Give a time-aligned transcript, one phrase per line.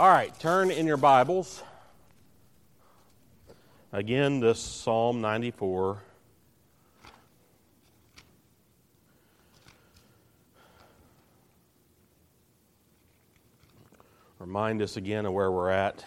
[0.00, 1.62] All right, turn in your Bibles.
[3.92, 6.02] Again, this Psalm 94.
[14.38, 16.02] Remind us again of where we're at.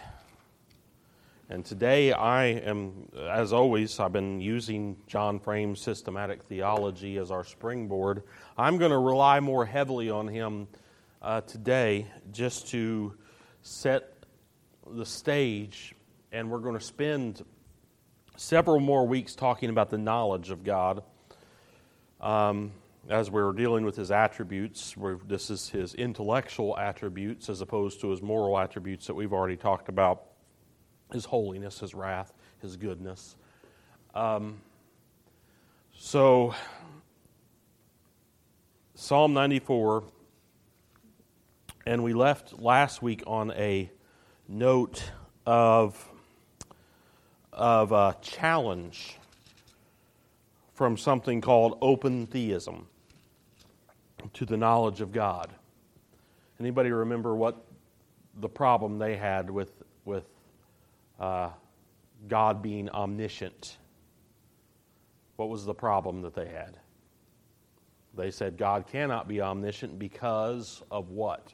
[1.48, 7.44] And today I am, as always, I've been using John Frame's systematic theology as our
[7.44, 8.24] springboard.
[8.58, 10.66] I'm going to rely more heavily on him
[11.22, 13.14] uh, today just to
[13.64, 14.12] set
[14.86, 15.94] the stage,
[16.30, 17.42] and we're going to spend
[18.36, 21.02] several more weeks talking about the knowledge of God.
[22.20, 22.72] Um,
[23.08, 24.94] as we're dealing with his attributes,
[25.26, 29.88] this is his intellectual attributes as opposed to his moral attributes that we've already talked
[29.88, 30.24] about
[31.12, 33.34] his holiness, his wrath, his goodness.
[34.14, 34.60] Um,
[35.94, 36.54] so,
[38.94, 40.04] Psalm 94,
[41.86, 43.90] and we left last week on a
[44.48, 45.02] note
[45.46, 46.08] of,
[47.52, 49.18] of a challenge
[50.72, 52.86] from something called open theism
[54.32, 55.50] to the knowledge of God.
[56.58, 57.64] Anybody remember what
[58.40, 59.70] the problem they had with,
[60.04, 60.24] with
[61.20, 61.50] uh,
[62.28, 63.76] God being omniscient.
[65.36, 66.78] What was the problem that they had?
[68.16, 71.52] They said God cannot be omniscient because of what?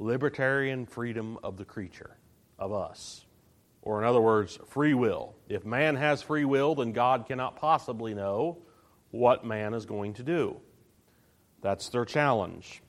[0.00, 2.16] Libertarian freedom of the creature,
[2.58, 3.26] of us.
[3.82, 5.34] Or, in other words, free will.
[5.48, 8.58] If man has free will, then God cannot possibly know
[9.10, 10.56] what man is going to do.
[11.60, 12.82] That's their challenge.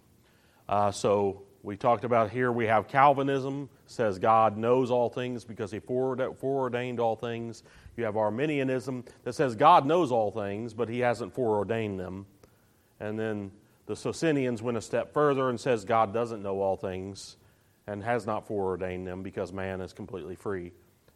[0.69, 5.69] Uh, so we talked about here we have Calvinism says God knows all things because
[5.69, 7.63] he foreordained all things.
[7.97, 12.25] You have Arminianism that says God knows all things, but he hasn't foreordained them.
[12.99, 13.51] And then
[13.85, 17.37] the Socinians went a step further and says God doesn't know all things
[17.87, 20.71] and has not foreordained them because man is completely free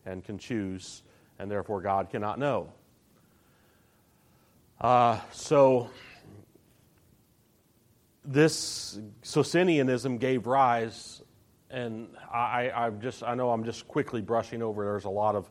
[0.05, 1.03] and can choose,
[1.39, 2.71] and therefore God cannot know.
[4.79, 5.89] Uh, so
[8.23, 11.21] this Socinianism gave rise,
[11.69, 14.83] and I, I just I know I'm just quickly brushing over.
[14.83, 15.49] There's a lot of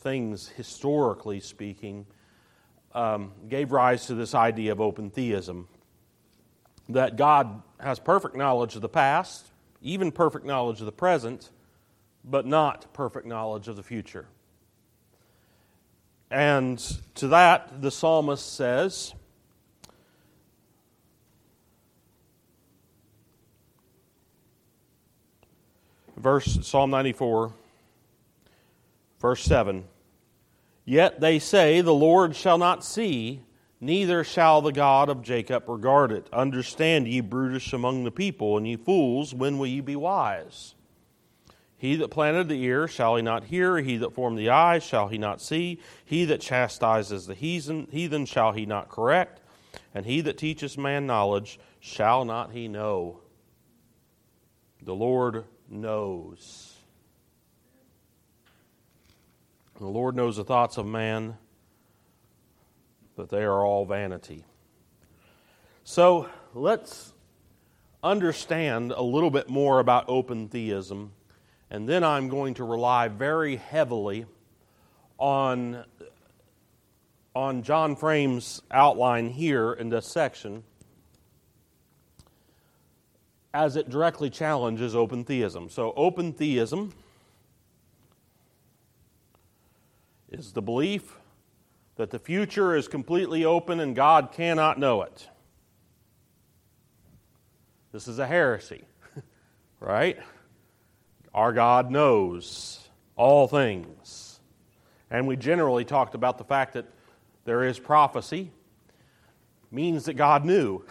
[0.00, 2.06] things historically speaking
[2.94, 5.68] um, gave rise to this idea of open theism,
[6.88, 9.46] that God has perfect knowledge of the past,
[9.82, 11.50] even perfect knowledge of the present,
[12.24, 14.26] but not perfect knowledge of the future.
[16.30, 16.78] And
[17.16, 19.14] to that, the psalmist says,
[26.16, 27.52] verse Psalm 94,
[29.20, 29.84] verse 7.
[30.86, 33.40] Yet they say, The Lord shall not see,
[33.84, 36.28] neither shall the God of Jacob regard it.
[36.32, 40.74] Understand, ye brutish among the people, and ye fools, when will ye be wise?
[41.76, 43.76] He that planted the ear, shall he not hear?
[43.78, 45.80] He that formed the eyes, shall he not see?
[46.04, 49.40] He that chastises the heathen, heathen shall he not correct?
[49.94, 53.20] And he that teaches man knowledge, shall not he know?
[54.82, 56.74] The Lord knows.
[59.78, 61.36] The Lord knows the thoughts of man,
[63.16, 64.44] but they are all vanity.
[65.84, 67.12] So let's
[68.02, 71.12] understand a little bit more about open theism,
[71.70, 74.26] and then I'm going to rely very heavily
[75.18, 75.84] on,
[77.34, 80.64] on John Frame's outline here in this section
[83.52, 85.68] as it directly challenges open theism.
[85.68, 86.92] So, open theism
[90.28, 91.16] is the belief
[91.96, 95.28] that the future is completely open and God cannot know it.
[97.92, 98.84] This is a heresy,
[99.80, 100.18] right?
[101.32, 104.40] Our God knows all things.
[105.10, 106.86] And we generally talked about the fact that
[107.44, 108.50] there is prophecy,
[109.70, 110.84] means that God knew.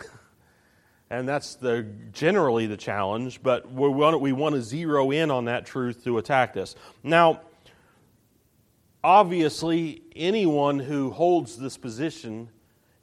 [1.09, 5.45] and that's the generally the challenge but we want, we want to zero in on
[5.45, 7.39] that truth to attack this now
[9.03, 12.49] obviously anyone who holds this position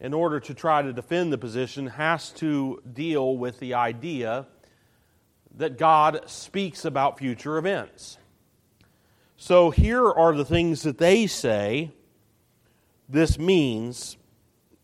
[0.01, 4.47] in order to try to defend the position has to deal with the idea
[5.57, 8.19] that god speaks about future events
[9.37, 11.91] so here are the things that they say
[13.09, 14.17] this means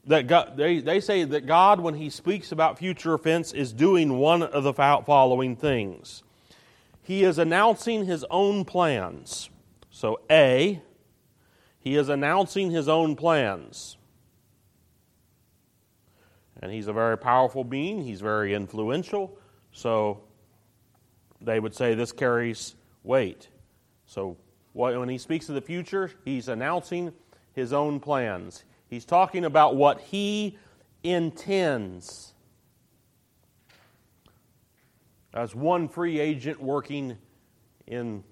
[0.07, 4.19] that God, they, they say that God, when He speaks about future events, is doing
[4.19, 6.23] one of the following things.
[7.03, 9.51] He is announcing His own plans.
[9.91, 10.81] So, A,
[11.87, 13.97] He is announcing His own plans.
[16.61, 19.39] And he's a very powerful being, he's very influential.
[19.71, 20.25] So
[21.41, 22.75] they would say this carries
[23.05, 23.51] weight.
[24.05, 24.37] So
[24.73, 27.13] when he speaks of the future, he's announcing
[27.53, 28.65] his own plans.
[28.91, 30.59] He's talking about what he
[31.05, 32.35] intends
[35.33, 37.17] as one free agent working
[37.87, 38.25] in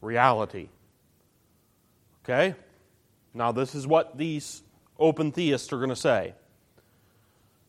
[0.00, 0.68] reality.
[2.22, 2.54] Okay?
[3.36, 4.62] Now, this is what these
[4.98, 6.32] open theists are going to say.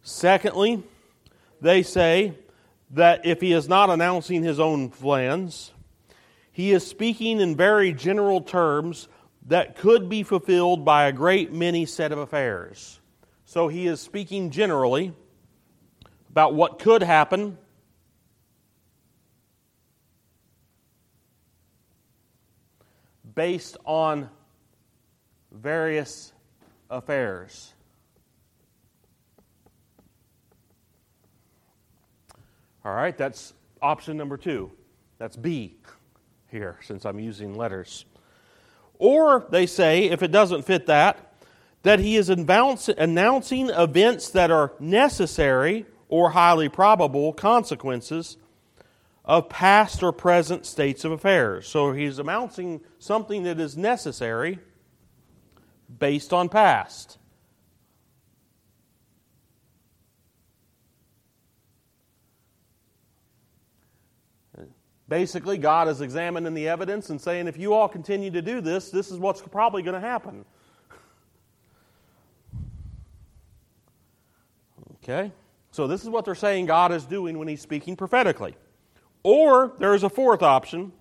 [0.01, 0.81] Secondly,
[1.59, 2.35] they say
[2.91, 5.73] that if he is not announcing his own plans,
[6.53, 9.09] he is speaking in very general terms
[9.47, 13.01] that could be fulfilled by a great many set of affairs.
[13.43, 15.13] So he is speaking generally
[16.29, 17.57] about what could happen.
[23.35, 24.29] Based on
[25.57, 26.33] various
[26.89, 27.73] affairs.
[32.85, 34.71] All right, that's option number two.
[35.17, 35.75] That's B
[36.49, 38.05] here, since I'm using letters.
[38.99, 41.33] Or they say, if it doesn't fit that,
[41.83, 48.37] that he is announcing events that are necessary or highly probable consequences
[49.25, 51.67] of past or present states of affairs.
[51.67, 54.59] So he's announcing something that is necessary
[55.99, 57.17] based on past.
[65.09, 68.91] Basically, God is examining the evidence and saying, if you all continue to do this,
[68.91, 70.43] this is what's probably going to happen.
[74.95, 75.31] Okay?
[75.71, 78.55] So, this is what they're saying God is doing when He's speaking prophetically.
[79.23, 80.91] Or there is a fourth option.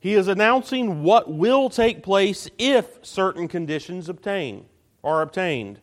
[0.00, 4.66] He is announcing what will take place if certain conditions obtain
[5.02, 5.80] are obtained.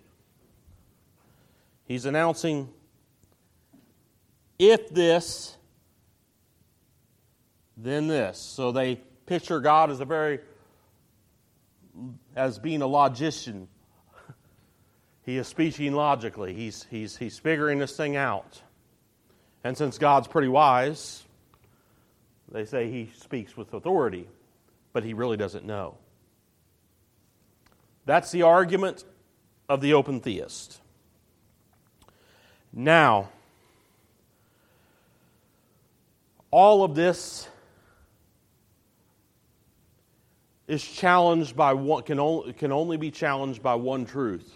[1.86, 2.70] He's announcing
[4.58, 5.58] if this,
[7.76, 8.40] then this.
[8.40, 8.96] So they
[9.26, 10.40] picture God as a very
[12.36, 13.68] as being a logician.
[15.26, 16.54] He is speaking logically.
[16.54, 18.62] He's, he's, he's figuring this thing out.
[19.64, 21.25] And since God's pretty wise,
[22.52, 24.28] they say he speaks with authority,
[24.94, 25.98] but he really doesn't know.
[28.06, 29.04] That's the argument
[29.68, 30.80] of the open theist.
[32.72, 33.30] Now,
[36.52, 37.48] all of this
[40.68, 44.56] is challenged by one can only, can only be challenged by one truth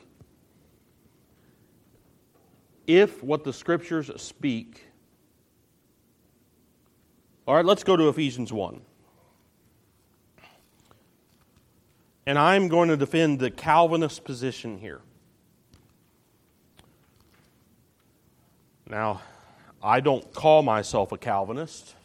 [2.87, 4.88] if what the scriptures speak
[7.49, 8.79] all right let's go to ephesians 1
[12.27, 15.01] and i'm going to defend the calvinist position here
[18.87, 19.19] now
[19.81, 21.95] I don't call myself a Calvinist.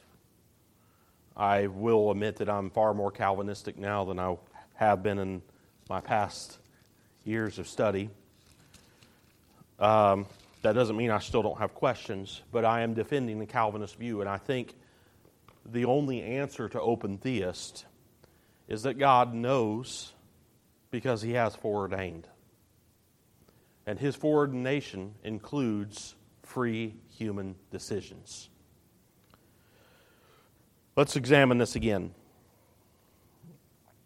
[1.36, 4.36] I will admit that I'm far more Calvinistic now than I
[4.74, 5.42] have been in
[5.90, 6.58] my past
[7.24, 8.10] years of study.
[9.80, 10.26] Um,
[10.62, 14.20] that doesn't mean I still don't have questions, but I am defending the Calvinist view,
[14.20, 14.76] and I think
[15.64, 17.86] the only answer to open theist
[18.68, 20.12] is that God knows
[20.90, 22.28] because He has foreordained.
[23.86, 28.48] And His foreordination includes free human decisions.
[30.96, 32.14] Let's examine this again.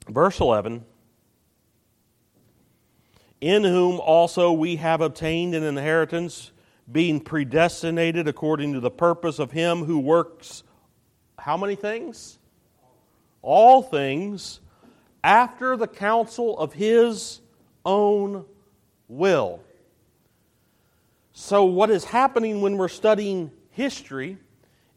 [0.08, 0.84] Verse 11
[3.40, 6.50] In whom also we have obtained an inheritance,
[6.90, 10.62] being predestinated according to the purpose of Him who works
[11.38, 12.38] how many things?
[13.42, 14.60] All things
[15.22, 17.40] after the counsel of His
[17.84, 18.44] own
[19.08, 19.60] will
[21.40, 24.38] so, what is happening when we're studying history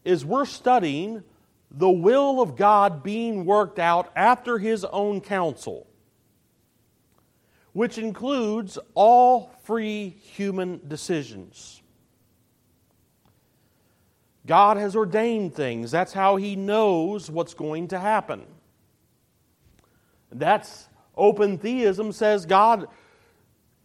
[0.04, 1.22] is we're studying
[1.70, 5.86] the will of God being worked out after His own counsel,
[7.72, 11.81] which includes all free human decisions.
[14.46, 15.90] God has ordained things.
[15.90, 18.44] That's how He knows what's going to happen.
[20.30, 22.88] That's open theism says God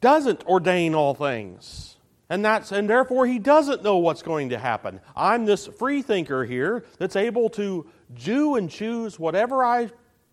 [0.01, 1.97] doesn't ordain all things.
[2.29, 4.99] And that's and therefore he doesn't know what's going to happen.
[5.15, 9.89] I'm this free thinker here that's able to do and choose whatever I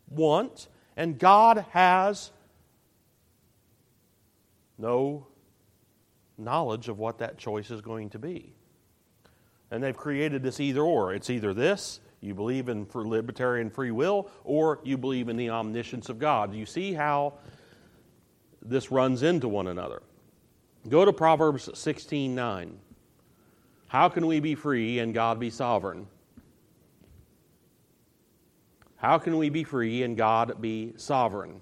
[0.09, 2.33] want, and God has
[4.77, 5.29] no
[6.37, 8.55] knowledge of what that choice is going to be.
[9.75, 11.13] And they've created this either or.
[11.13, 15.51] It's either this, you believe in for libertarian free will, or you believe in the
[15.51, 16.55] omniscience of God.
[16.55, 17.35] You see how
[18.63, 20.01] this runs into one another.
[20.89, 22.79] Go to Proverbs 16 9.
[23.89, 26.07] How can we be free and God be sovereign?
[28.95, 31.61] How can we be free and God be sovereign?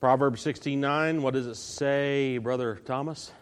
[0.00, 3.32] Proverbs 16:9, what does it say, brother Thomas?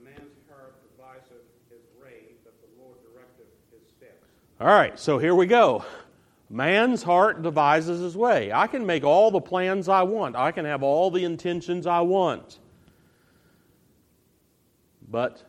[0.00, 4.28] A man's heart deviseth his way, but the Lord directeth his steps.
[4.60, 5.84] All right, so here we go.
[6.48, 8.52] Man's heart devises his way.
[8.52, 10.36] I can make all the plans I want.
[10.36, 12.60] I can have all the intentions I want.
[15.08, 15.42] But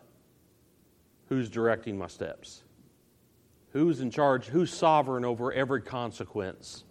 [1.30, 2.64] who's directing my steps?
[3.74, 4.48] Who's in charge?
[4.48, 6.84] Who's sovereign over every consequence?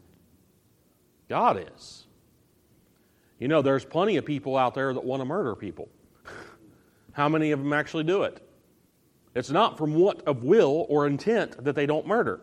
[1.28, 2.06] God is.
[3.40, 5.88] You know, there's plenty of people out there that want to murder people.
[7.12, 8.46] How many of them actually do it?
[9.34, 12.40] It's not from what of will or intent that they don't murder.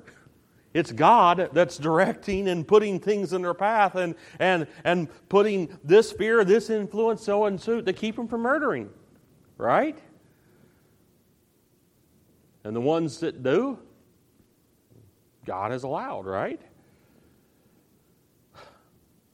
[0.73, 6.11] It's God that's directing and putting things in their path and, and, and putting this
[6.11, 8.89] fear, this influence, so and so to keep them from murdering.
[9.57, 9.97] Right?
[12.63, 13.79] And the ones that do,
[15.45, 16.61] God has allowed, right?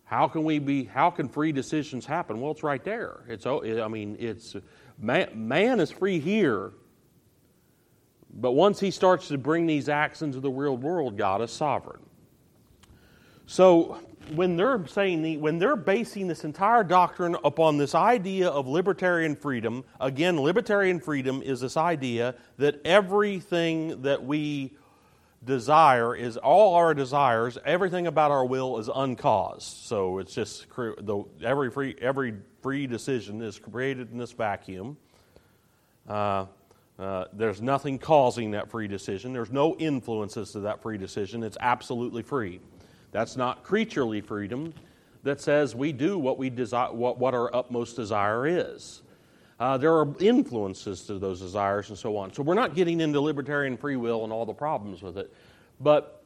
[0.05, 0.83] How can we be?
[0.83, 2.39] How can free decisions happen?
[2.39, 3.21] Well, it's right there.
[3.27, 3.45] It's.
[3.45, 4.55] Oh, I mean, it's
[4.97, 6.71] man, man is free here,
[8.33, 12.01] but once he starts to bring these acts into the real world, God is sovereign.
[13.45, 13.99] So
[14.33, 19.35] when they're saying the, when they're basing this entire doctrine upon this idea of libertarian
[19.35, 24.77] freedom, again, libertarian freedom is this idea that everything that we
[25.45, 29.85] desire is all our desires, everything about our will is uncaused.
[29.85, 34.97] So it's just the, every free every free decision is created in this vacuum.
[36.07, 36.45] Uh,
[36.99, 39.33] uh, there's nothing causing that free decision.
[39.33, 41.43] There's no influences to that free decision.
[41.43, 42.59] It's absolutely free.
[43.11, 44.73] That's not creaturely freedom
[45.23, 49.02] that says we do what we desire, what, what our utmost desire is.
[49.63, 52.33] Uh, there are influences to those desires and so on.
[52.33, 55.33] So we're not getting into libertarian free will and all the problems with it.
[55.79, 56.21] But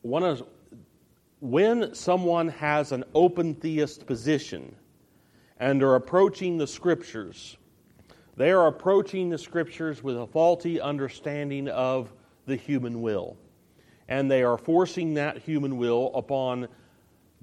[0.00, 0.42] one of,
[1.38, 4.74] when someone has an open theist position
[5.60, 7.58] and are approaching the scriptures,
[8.36, 12.12] they are approaching the scriptures with a faulty understanding of
[12.46, 13.36] the human will.
[14.08, 16.66] And they are forcing that human will upon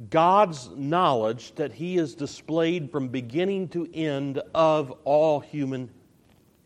[0.10, 5.90] God's knowledge that He is displayed from beginning to end of all human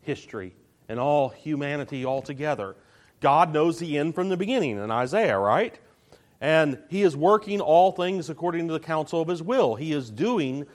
[0.02, 0.54] history
[0.88, 2.76] and all humanity altogether.
[3.20, 5.78] God knows the end from the beginning in Isaiah, right?
[6.40, 9.74] And He is working all things according to the counsel of His will.
[9.74, 10.66] He is doing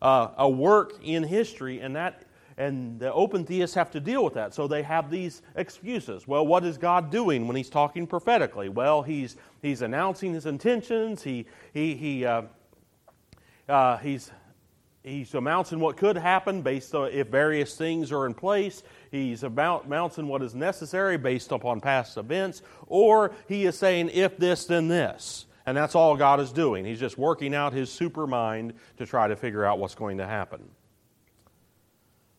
[0.00, 2.24] uh, a work in history, and that
[2.62, 4.54] and the open theists have to deal with that.
[4.54, 6.28] So they have these excuses.
[6.28, 8.68] Well, what is God doing when He's talking prophetically?
[8.68, 11.22] Well, He's He's announcing His intentions.
[11.22, 12.42] He he he uh,
[13.68, 14.30] uh, He's
[15.02, 18.84] He's announcing what could happen based on if various things are in place.
[19.10, 24.36] He's about announcing what is necessary based upon past events, or he is saying if
[24.36, 25.46] this then this.
[25.66, 26.84] And that's all God is doing.
[26.84, 30.26] He's just working out his super mind to try to figure out what's going to
[30.26, 30.68] happen.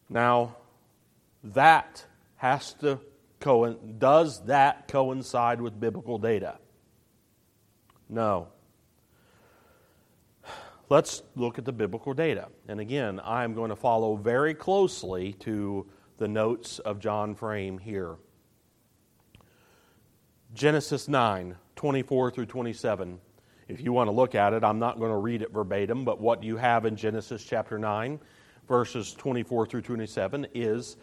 [0.09, 0.57] Now,
[1.43, 2.05] that
[2.37, 2.99] has to
[3.39, 6.57] co- does that coincide with biblical data?
[8.09, 8.49] No.
[10.89, 12.49] Let's look at the biblical data.
[12.67, 18.15] And again, I'm going to follow very closely to the notes of John Frame here.
[20.53, 23.19] Genesis 9, 24 through 27.
[23.67, 26.21] If you want to look at it, I'm not going to read it verbatim, but
[26.21, 28.19] what you have in Genesis chapter 9
[28.67, 30.97] verses 24 through 27, is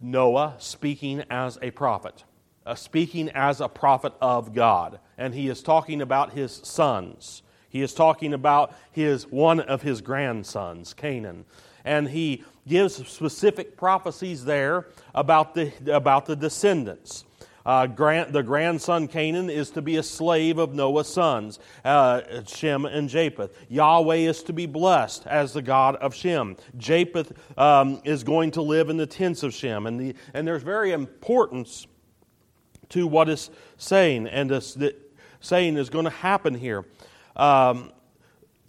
[0.00, 2.24] Noah speaking as a prophet,
[2.66, 5.00] uh, speaking as a prophet of God.
[5.18, 7.42] And he is talking about his sons.
[7.68, 11.44] He is talking about his one of his grandsons, Canaan.
[11.84, 17.24] And he gives specific prophecies there about the, about the descendants.
[17.64, 23.08] Uh, the grandson Canaan is to be a slave of Noah's sons, uh, Shem and
[23.08, 23.54] Japheth.
[23.68, 26.56] Yahweh is to be blessed as the God of Shem.
[26.76, 29.86] Japheth um, is going to live in the tents of Shem.
[29.86, 31.86] And, the, and there's very importance
[32.90, 34.94] to what is saying, and this, the
[35.40, 36.84] saying is going to happen here.
[37.36, 37.92] Um,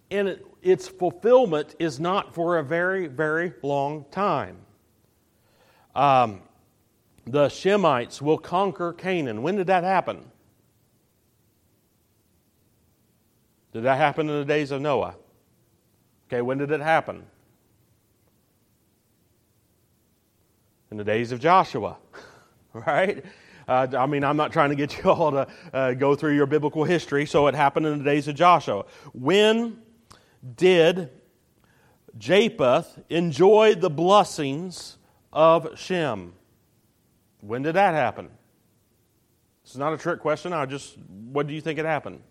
[0.09, 4.57] and it, its fulfillment is not for a very, very long time.
[5.95, 6.41] Um,
[7.25, 9.43] the Shemites will conquer Canaan.
[9.43, 10.31] When did that happen?
[13.73, 15.15] Did that happen in the days of Noah?
[16.27, 17.25] Okay, when did it happen?
[20.89, 21.97] In the days of Joshua,
[22.73, 23.23] right?
[23.67, 26.47] Uh, I mean, I'm not trying to get you all to uh, go through your
[26.47, 27.25] biblical history.
[27.25, 28.85] So it happened in the days of Joshua.
[29.13, 29.81] When
[30.55, 31.09] did
[32.17, 34.97] Japheth enjoy the blessings
[35.31, 36.33] of Shem?
[37.41, 38.29] When did that happen?
[39.63, 40.53] This is not a trick question.
[40.53, 40.97] I just,
[41.31, 42.21] what do you think it happened?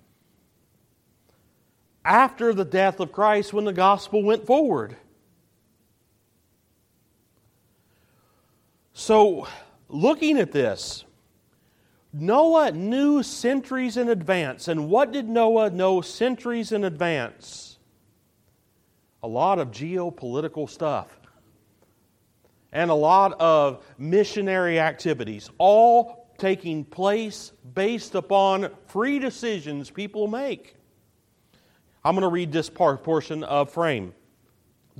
[2.04, 4.96] After the death of Christ, when the gospel went forward.
[8.92, 9.46] So,
[9.88, 11.04] looking at this,
[12.12, 14.66] Noah knew centuries in advance.
[14.68, 17.78] And what did Noah know centuries in advance?
[19.22, 21.19] A lot of geopolitical stuff
[22.72, 30.74] and a lot of missionary activities, all taking place based upon free decisions people make.
[32.04, 34.14] I'm going to read this part, portion of Frame.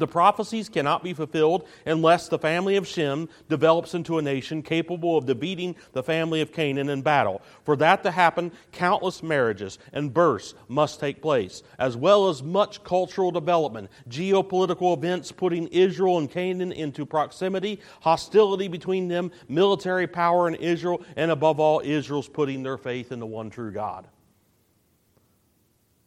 [0.01, 5.19] The prophecies cannot be fulfilled unless the family of Shem develops into a nation capable
[5.19, 7.43] of defeating the family of Canaan in battle.
[7.65, 12.83] For that to happen, countless marriages and births must take place, as well as much
[12.83, 20.49] cultural development, geopolitical events putting Israel and Canaan into proximity, hostility between them, military power
[20.49, 24.09] in Israel, and above all, Israel's putting their faith in the one true God.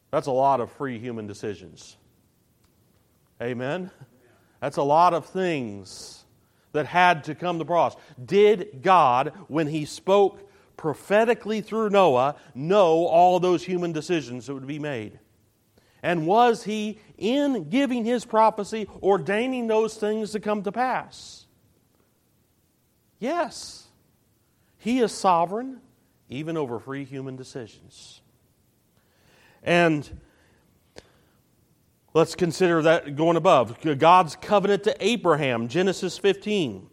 [0.09, 1.97] That's a lot of free human decisions.
[3.41, 3.91] Amen?
[4.59, 6.23] That's a lot of things
[6.71, 7.95] that had to come to pass.
[8.23, 14.67] Did God, when He spoke prophetically through Noah, know all those human decisions that would
[14.67, 15.19] be made?
[16.01, 21.45] And was He, in giving His prophecy, ordaining those things to come to pass?
[23.19, 23.87] Yes.
[24.79, 25.79] He is sovereign,
[26.27, 28.21] even over free human decisions.
[29.61, 30.19] And
[32.13, 33.79] Let's consider that going above.
[33.97, 36.87] God's covenant to Abraham, Genesis 15,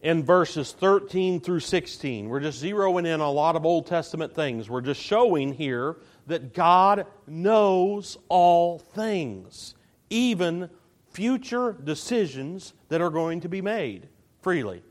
[0.00, 2.28] in verses 13 through 16.
[2.28, 4.68] We're just zeroing in a lot of Old Testament things.
[4.68, 9.76] We're just showing here that God knows all things,
[10.10, 10.68] even
[11.10, 14.08] future decisions that are going to be made
[14.42, 14.82] freely.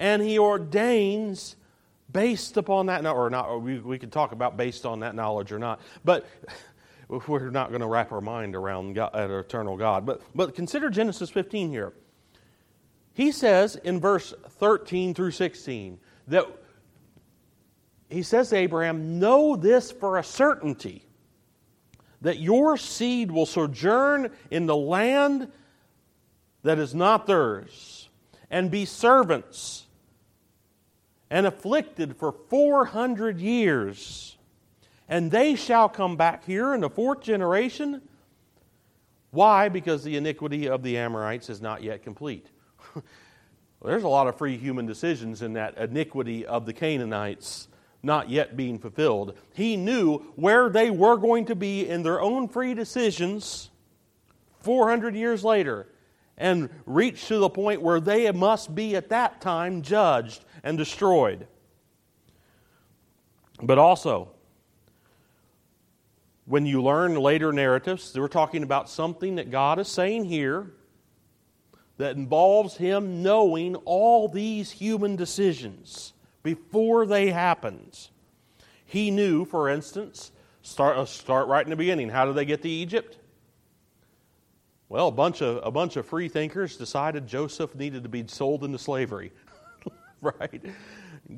[0.00, 1.56] And He ordains
[2.10, 5.52] based upon that, or not, or we, we could talk about based on that knowledge
[5.52, 6.26] or not, but
[7.28, 10.06] we're not going to wrap our mind around God, an eternal God.
[10.06, 11.92] But, but consider Genesis 15 here.
[13.14, 15.98] He says in verse 13 through 16
[16.28, 16.46] that
[18.08, 21.04] he says to Abraham, Know this for a certainty,
[22.22, 25.50] that your seed will sojourn in the land
[26.62, 28.08] that is not theirs,
[28.50, 29.86] and be servants
[31.30, 34.31] and afflicted for 400 years
[35.12, 38.00] and they shall come back here in the fourth generation.
[39.30, 39.68] Why?
[39.68, 42.46] Because the iniquity of the Amorites is not yet complete.
[42.94, 43.04] well,
[43.84, 47.68] there's a lot of free human decisions in that iniquity of the Canaanites
[48.02, 49.36] not yet being fulfilled.
[49.52, 53.68] He knew where they were going to be in their own free decisions
[54.60, 55.88] 400 years later
[56.38, 61.46] and reached to the point where they must be at that time judged and destroyed.
[63.62, 64.30] But also,
[66.52, 70.70] when you learn later narratives, we're talking about something that God is saying here
[71.96, 76.12] that involves Him knowing all these human decisions
[76.42, 77.98] before they happened.
[78.84, 82.10] He knew, for instance, start, uh, start right in the beginning.
[82.10, 83.16] How did they get to Egypt?
[84.90, 88.62] Well, a bunch of, a bunch of free thinkers decided Joseph needed to be sold
[88.62, 89.32] into slavery.
[90.20, 90.62] right?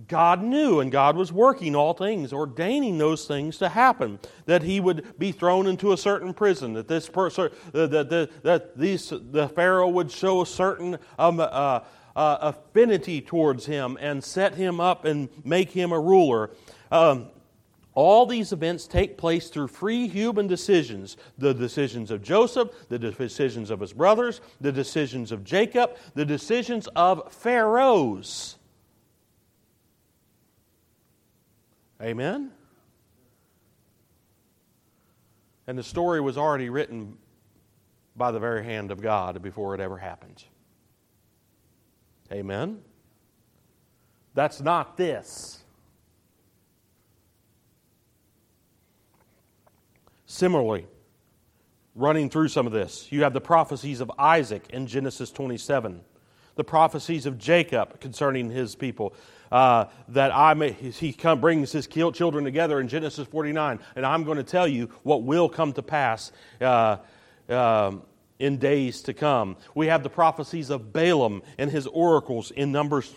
[0.08, 4.18] God knew and God was working all things, ordaining those things to happen.
[4.46, 8.76] That he would be thrown into a certain prison, that this person, that, that, that
[8.76, 11.80] these, the Pharaoh would show a certain um, uh,
[12.16, 16.50] uh, affinity towards him and set him up and make him a ruler.
[16.90, 17.28] Um,
[17.94, 23.70] all these events take place through free human decisions the decisions of Joseph, the decisions
[23.70, 28.56] of his brothers, the decisions of Jacob, the decisions of pharaohs.
[32.02, 32.50] Amen?
[35.66, 37.16] And the story was already written
[38.16, 40.44] by the very hand of God before it ever happened.
[42.32, 42.80] Amen?
[44.34, 45.62] That's not this.
[50.26, 50.86] Similarly,
[51.94, 56.00] running through some of this, you have the prophecies of Isaac in Genesis 27,
[56.56, 59.14] the prophecies of Jacob concerning his people,
[59.54, 64.24] uh, that I may, he come, brings his children together in Genesis 49, and I'm
[64.24, 66.96] going to tell you what will come to pass uh,
[67.48, 68.02] um,
[68.40, 69.56] in days to come.
[69.76, 73.14] We have the prophecies of Balaam and his oracles in Numbers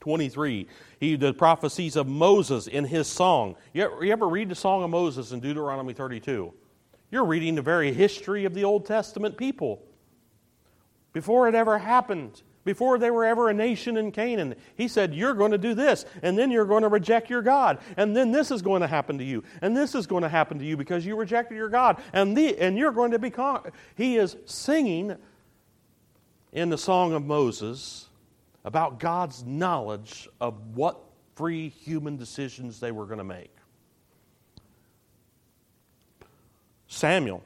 [0.00, 0.68] 23.
[1.00, 3.56] He the prophecies of Moses in his song.
[3.72, 6.52] You ever, you ever read the song of Moses in Deuteronomy 32?
[7.10, 9.82] You're reading the very history of the Old Testament people.
[11.14, 15.34] Before it ever happened, before they were ever a nation in Canaan, he said, You're
[15.34, 18.50] going to do this, and then you're going to reject your God, and then this
[18.50, 21.04] is going to happen to you, and this is going to happen to you because
[21.04, 23.30] you rejected your God, and, the, and you're going to be.
[23.30, 23.70] Con-.
[23.96, 25.16] He is singing
[26.52, 28.08] in the Song of Moses
[28.64, 31.00] about God's knowledge of what
[31.34, 33.50] free human decisions they were going to make.
[36.86, 37.42] Samuel.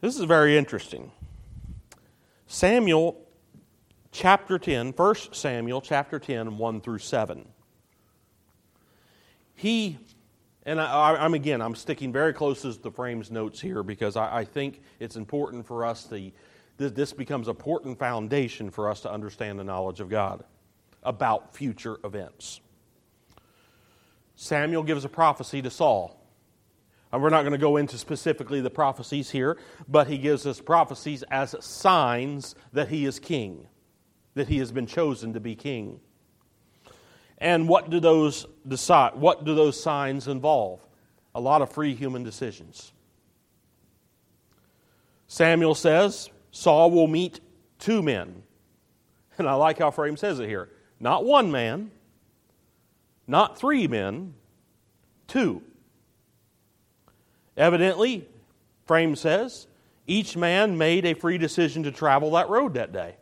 [0.00, 1.10] This is very interesting.
[2.50, 3.28] Samuel
[4.10, 7.46] chapter 10, 1 Samuel chapter 10, 1 through 7.
[9.54, 9.98] He,
[10.64, 14.38] and I, am again, I'm sticking very close to the frame's notes here because I,
[14.38, 16.32] I think it's important for us to,
[16.78, 20.42] this becomes an important foundation for us to understand the knowledge of God
[21.02, 22.62] about future events.
[24.36, 26.17] Samuel gives a prophecy to Saul.
[27.12, 29.56] And we're not going to go into specifically the prophecies here,
[29.88, 33.66] but he gives us prophecies as signs that he is king,
[34.34, 36.00] that he has been chosen to be king.
[37.38, 39.14] And what do those decide?
[39.14, 40.80] What do those signs involve?
[41.34, 42.92] A lot of free human decisions.
[45.28, 47.40] Samuel says Saul will meet
[47.78, 48.42] two men.
[49.38, 50.68] And I like how Frame says it here.
[50.98, 51.92] Not one man,
[53.26, 54.34] not three men,
[55.28, 55.62] two.
[57.58, 58.26] Evidently,
[58.86, 59.66] Frame says,
[60.06, 63.16] each man made a free decision to travel that road that day.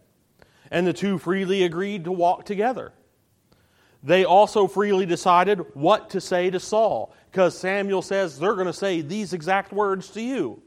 [0.70, 2.92] And the two freely agreed to walk together.
[4.02, 8.72] They also freely decided what to say to Saul, because Samuel says they're going to
[8.72, 10.62] say these exact words to you.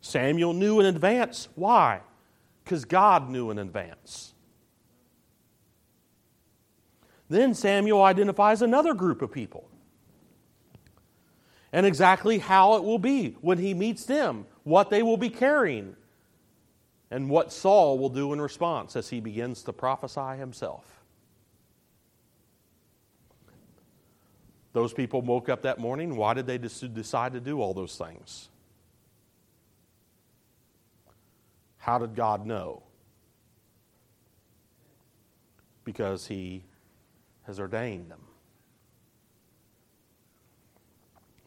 [0.00, 1.48] Samuel knew in advance.
[1.56, 2.00] Why?
[2.64, 4.34] Because God knew in advance.
[7.28, 9.68] Then Samuel identifies another group of people
[11.76, 15.94] and exactly how it will be when he meets them, what they will be carrying,
[17.10, 21.04] and what Saul will do in response as he begins to prophesy himself.
[24.72, 26.16] Those people woke up that morning.
[26.16, 28.48] Why did they decide to do all those things?
[31.76, 32.84] How did God know?
[35.84, 36.64] Because He
[37.44, 38.25] has ordained them.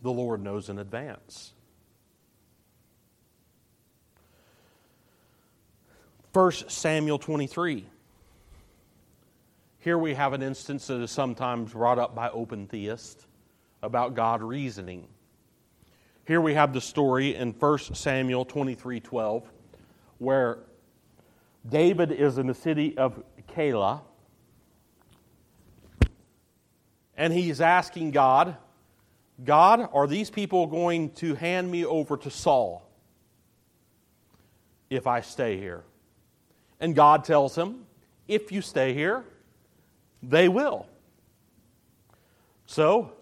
[0.01, 1.53] The Lord knows in advance.
[6.33, 7.85] 1 Samuel 23.
[9.79, 13.25] Here we have an instance that is sometimes brought up by open theists
[13.81, 15.07] about God reasoning.
[16.25, 19.51] Here we have the story in 1 Samuel 23 12,
[20.19, 20.59] where
[21.67, 23.23] David is in the city of
[23.55, 24.01] Keilah,
[27.17, 28.55] and he's asking God,
[29.43, 32.87] God, are these people going to hand me over to Saul
[34.89, 35.83] if I stay here?
[36.79, 37.85] And God tells him,
[38.27, 39.23] if you stay here,
[40.21, 40.87] they will.
[42.65, 43.13] So,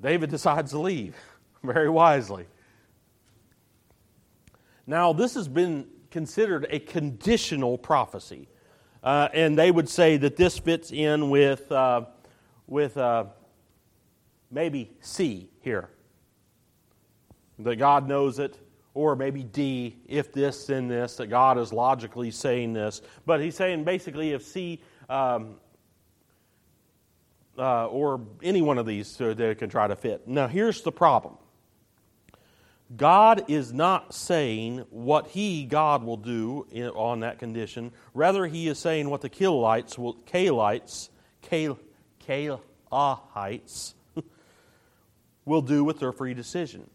[0.00, 1.16] David decides to leave
[1.62, 2.46] very wisely.
[4.86, 8.48] Now, this has been considered a conditional prophecy.
[9.02, 12.06] Uh, and they would say that this fits in with, uh,
[12.66, 13.26] with uh,
[14.50, 15.90] maybe C here.
[17.58, 18.58] That God knows it,
[18.94, 23.02] or maybe D, if this, then this, that God is logically saying this.
[23.24, 25.56] But he's saying basically if C, um,
[27.58, 30.26] uh, or any one of these so that can try to fit.
[30.26, 31.36] Now, here's the problem
[32.94, 37.92] God is not saying what He, God, will do in, on that condition.
[38.14, 41.08] Rather, He is saying what the Kilites will, Kalites,
[41.42, 41.78] Kal,
[42.26, 43.94] Kalahites
[45.46, 46.90] will do with their free decision.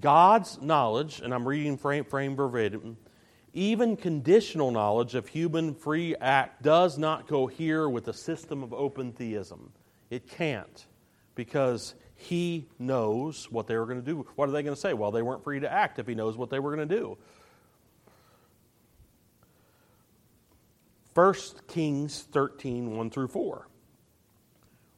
[0.00, 2.96] God's knowledge, and I'm reading frame, frame verbatim,
[3.52, 9.12] even conditional knowledge of human free act does not cohere with the system of open
[9.12, 9.72] theism.
[10.10, 10.86] It can't
[11.34, 14.26] because he knows what they were going to do.
[14.36, 14.92] What are they going to say?
[14.92, 17.18] Well, they weren't free to act if he knows what they were going to do.
[21.14, 21.34] 1
[21.66, 23.66] Kings 13, 1 through 4.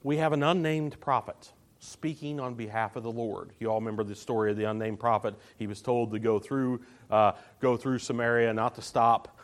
[0.02, 3.50] We have an unnamed prophet speaking on behalf of the Lord.
[3.58, 5.34] You all remember the story of the unnamed prophet.
[5.58, 9.38] He was told to go through, uh, go through Samaria, not to stop,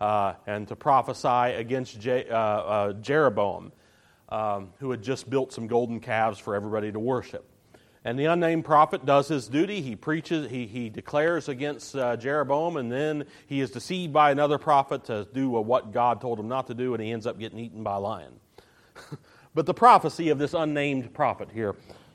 [0.00, 3.72] uh, and to prophesy against Je- uh, uh, Jeroboam,
[4.30, 7.46] um, who had just built some golden calves for everybody to worship.
[8.04, 9.82] And the unnamed prophet does his duty.
[9.82, 14.58] He preaches, he, he declares against uh, Jeroboam, and then he is deceived by another
[14.58, 17.58] prophet to do what God told him not to do, and he ends up getting
[17.58, 18.32] eaten by a lion.
[19.56, 21.74] but the prophecy of this unnamed prophet here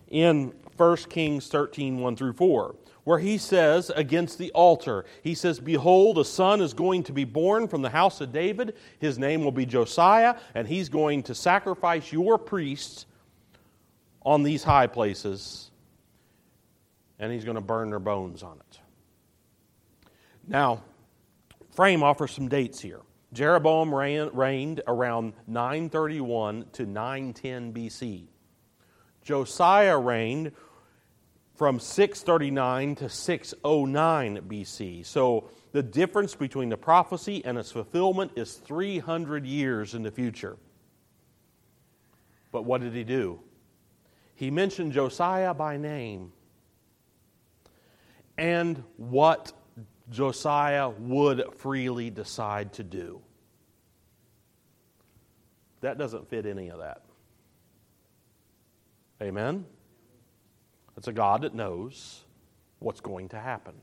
[0.09, 5.59] in 1 Kings 13 1 through 4, where he says against the altar, he says,
[5.59, 8.75] Behold, a son is going to be born from the house of David.
[8.99, 13.07] His name will be Josiah, and he's going to sacrifice your priests
[14.21, 15.71] on these high places
[17.21, 18.79] and he's going to burn their bones on it.
[20.47, 20.83] Now,
[21.71, 22.99] Frame offers some dates here.
[23.33, 28.27] Jeroboam reigned around 931 to 910 BC.
[29.23, 30.51] Josiah reigned
[31.55, 35.05] from 639 to 609 BC.
[35.05, 40.57] So the difference between the prophecy and its fulfillment is 300 years in the future.
[42.51, 43.39] But what did he do?
[44.35, 46.33] He mentioned Josiah by name
[48.37, 49.53] and what
[50.11, 53.21] Josiah would freely decide to do.
[55.79, 57.01] That doesn't fit any of that.
[59.21, 59.65] Amen?
[60.97, 62.21] It's a God that knows
[62.79, 63.73] what's going to happen.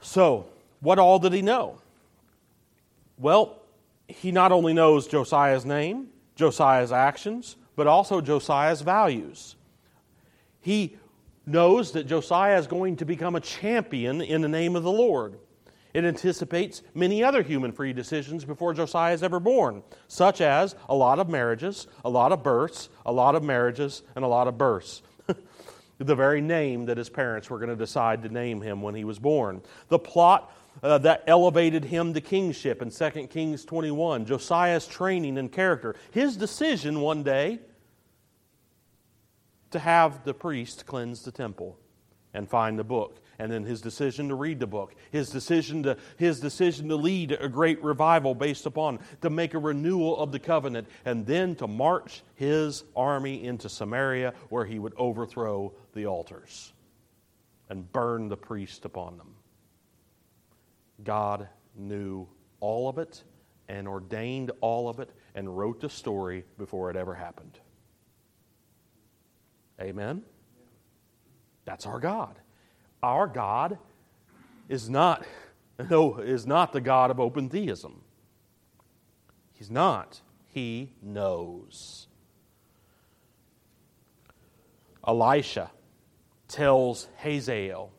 [0.00, 0.46] So,
[0.80, 1.78] what all did he know?
[3.18, 3.60] Well,
[4.08, 9.54] he not only knows Josiah's name, Josiah's actions, but also Josiah's values.
[10.60, 10.96] He
[11.46, 15.38] knows that Josiah is going to become a champion in the name of the Lord.
[15.94, 20.94] It anticipates many other human free decisions before Josiah is ever born, such as a
[20.94, 24.56] lot of marriages, a lot of births, a lot of marriages, and a lot of
[24.56, 25.02] births.
[25.98, 29.04] the very name that his parents were going to decide to name him when he
[29.04, 29.60] was born.
[29.88, 30.50] The plot
[30.82, 35.94] uh, that elevated him to kingship in 2 Kings 21, Josiah's training and character.
[36.12, 37.58] His decision one day
[39.72, 41.78] to have the priest cleanse the temple
[42.34, 45.96] and find the book and then his decision to read the book his decision to
[46.16, 50.38] his decision to lead a great revival based upon to make a renewal of the
[50.38, 56.72] covenant and then to march his army into samaria where he would overthrow the altars
[57.72, 59.34] and burn the priest upon them.
[61.02, 62.28] God knew
[62.60, 63.24] all of it
[63.66, 67.58] and ordained all of it and wrote the story before it ever happened
[69.80, 70.22] Amen?
[71.64, 72.38] That's our God.
[73.02, 73.78] Our God
[74.68, 75.24] is not,
[75.90, 78.02] no, is not the God of open theism.
[79.52, 80.20] He's not.
[80.46, 82.08] He knows.
[85.06, 85.70] Elisha
[86.48, 87.92] tells Hazael,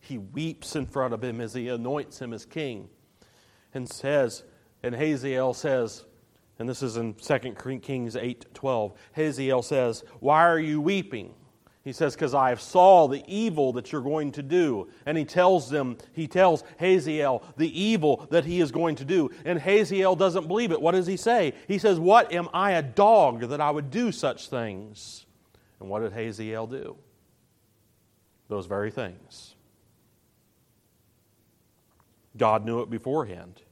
[0.00, 2.88] he weeps in front of him as he anoints him as king,
[3.72, 4.42] and says,
[4.82, 6.04] and Hazael says,
[6.58, 7.38] and this is in 2
[7.80, 8.92] Kings 8 12.
[9.12, 11.34] Hazael says, Why are you weeping?
[11.84, 14.88] He says, Because I have saw the evil that you're going to do.
[15.06, 19.30] And he tells them, he tells Hazael the evil that he is going to do.
[19.44, 20.80] And Hazael doesn't believe it.
[20.80, 21.54] What does he say?
[21.68, 25.26] He says, What am I a dog that I would do such things?
[25.80, 26.96] And what did Hazael do?
[28.48, 29.54] Those very things.
[32.36, 33.62] God knew it beforehand.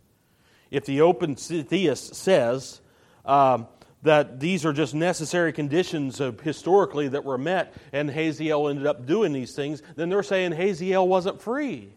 [0.70, 2.80] If the open theist says
[3.24, 3.68] um,
[4.02, 9.06] that these are just necessary conditions of historically that were met and Hazael ended up
[9.06, 11.92] doing these things, then they're saying Hazael wasn't free.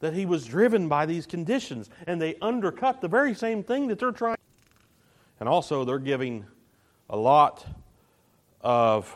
[0.00, 3.98] That he was driven by these conditions, and they undercut the very same thing that
[3.98, 4.38] they're trying.
[5.38, 6.46] And also, they're giving
[7.10, 7.66] a lot
[8.62, 9.14] of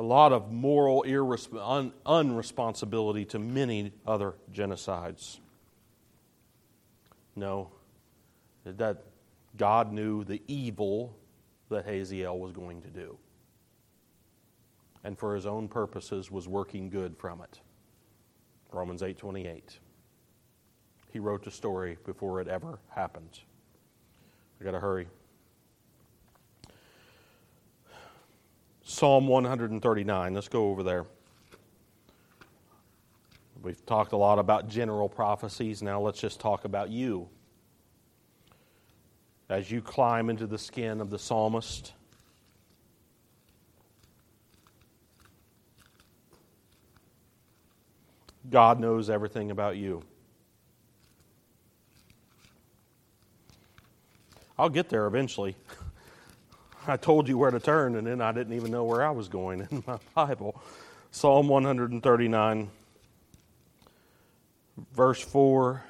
[0.00, 5.40] a lot of moral irresp- un- unresponsibility to many other genocides.
[7.36, 7.70] No,
[8.64, 9.04] that
[9.58, 11.14] God knew the evil
[11.68, 13.18] that Hazael was going to do.
[15.04, 17.60] And for his own purposes was working good from it.
[18.72, 19.80] Romans 8:28.
[21.12, 23.40] He wrote the story before it ever happened.
[24.58, 25.08] I got to hurry.
[28.90, 30.34] Psalm 139.
[30.34, 31.06] Let's go over there.
[33.62, 35.80] We've talked a lot about general prophecies.
[35.80, 37.28] Now let's just talk about you.
[39.48, 41.92] As you climb into the skin of the psalmist,
[48.50, 50.02] God knows everything about you.
[54.58, 55.54] I'll get there eventually.
[56.86, 59.28] I told you where to turn, and then I didn't even know where I was
[59.28, 60.60] going in my Bible.
[61.10, 62.70] Psalm 139,
[64.94, 65.82] verse 4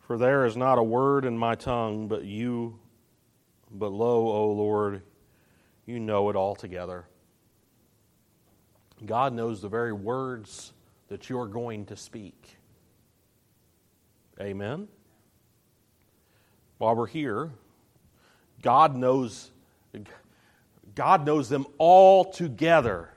[0.00, 2.78] For there is not a word in my tongue, but you,
[3.70, 5.02] but lo, O Lord,
[5.86, 7.06] you know it altogether.
[9.04, 10.72] God knows the very words
[11.08, 12.56] that you're going to speak.
[14.40, 14.88] Amen?
[16.78, 17.50] While we're here,
[18.62, 19.50] God knows,
[20.94, 23.10] God knows them all together.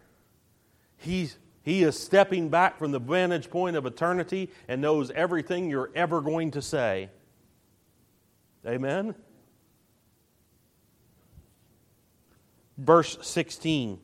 [0.98, 5.92] He's, he is stepping back from the vantage point of eternity and knows everything you're
[5.96, 7.10] ever going to say.
[8.66, 9.14] Amen?
[12.78, 14.00] Verse 16.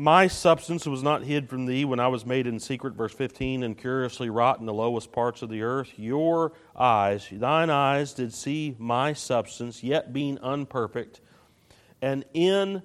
[0.00, 3.64] My substance was not hid from thee when I was made in secret, verse 15,
[3.64, 5.90] and curiously wrought in the lowest parts of the earth.
[5.96, 11.20] Your eyes, thine eyes, did see my substance, yet being unperfect.
[12.00, 12.84] And in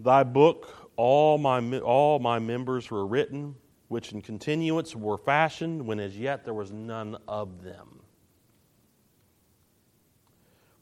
[0.00, 3.54] thy book all my, all my members were written,
[3.88, 8.00] which in continuance were fashioned, when as yet there was none of them.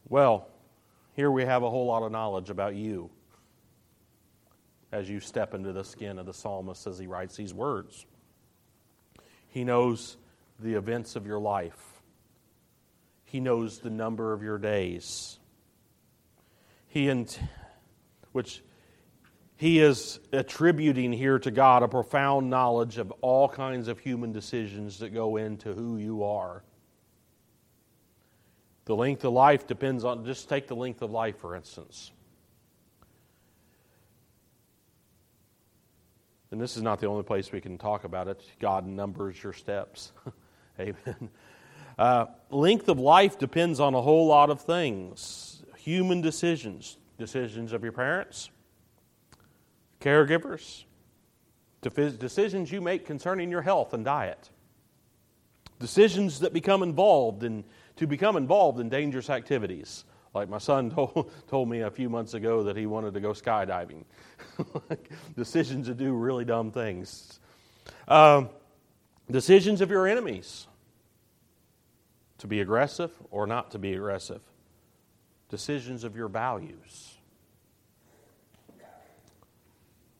[0.08, 0.46] Well,
[1.16, 3.10] here we have a whole lot of knowledge about you
[4.92, 8.06] as you step into the skin of the psalmist as he writes these words.
[9.48, 10.16] He knows
[10.58, 12.02] the events of your life,
[13.24, 15.38] he knows the number of your days.
[16.88, 17.06] He,
[18.32, 18.64] which
[19.56, 24.98] he is attributing here to God a profound knowledge of all kinds of human decisions
[24.98, 26.64] that go into who you are.
[28.86, 32.10] The length of life depends on, just take the length of life, for instance.
[36.50, 38.42] And this is not the only place we can talk about it.
[38.58, 40.12] God numbers your steps.
[40.80, 41.30] Amen.
[41.98, 47.82] Uh, length of life depends on a whole lot of things human decisions, decisions of
[47.82, 48.50] your parents,
[50.00, 50.84] caregivers,
[51.82, 54.50] decisions you make concerning your health and diet,
[55.78, 57.64] decisions that become involved in
[57.96, 60.04] to become involved in dangerous activities.
[60.34, 63.30] Like my son told, told me a few months ago that he wanted to go
[63.30, 64.04] skydiving.
[65.36, 67.40] decisions to do really dumb things.
[68.08, 68.50] Um,
[69.30, 70.66] decisions of your enemies
[72.38, 74.40] to be aggressive or not to be aggressive.
[75.48, 77.16] Decisions of your values.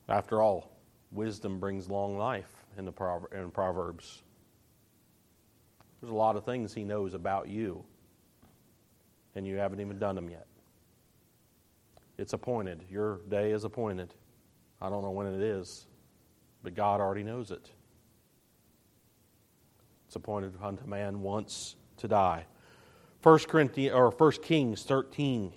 [0.07, 0.69] After all,
[1.11, 2.93] wisdom brings long life in the
[3.31, 4.23] in Proverbs.
[5.99, 7.85] There's a lot of things he knows about you,
[9.35, 10.47] and you haven't even done them yet.
[12.17, 12.83] It's appointed.
[12.89, 14.13] Your day is appointed.
[14.81, 15.87] I don't know when it is,
[16.63, 17.69] but God already knows it.
[20.07, 22.45] It's appointed unto man once to die.
[23.23, 25.53] 1 Corinthians or 1 Kings 13.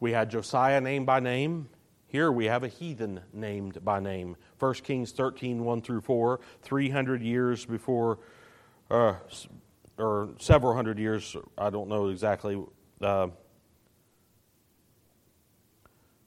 [0.00, 1.68] We had Josiah named by name.
[2.06, 4.36] Here we have a heathen named by name.
[4.58, 8.18] 1 Kings 13, 1 through 4, 300 years before
[8.90, 9.14] uh,
[9.98, 12.62] or several hundred years, I don't know exactly.
[13.00, 13.28] Uh,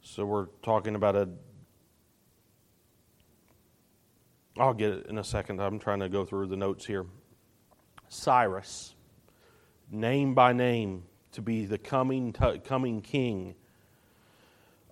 [0.02, 1.30] so we're talking about a.
[4.58, 5.62] I'll get it in a second.
[5.62, 7.06] I'm trying to go through the notes here.
[8.10, 8.96] Cyrus,
[9.92, 11.04] name by name,
[11.34, 13.54] to be the coming, coming king,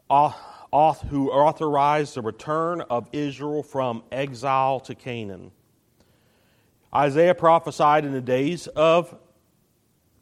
[0.10, 5.52] who authorized the return of Israel from exile to Canaan.
[6.94, 9.14] Isaiah prophesied in the days of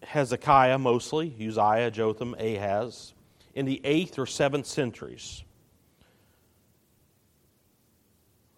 [0.03, 3.13] Hezekiah mostly, Uzziah, Jotham, Ahaz,
[3.53, 5.43] in the 8th or 7th centuries.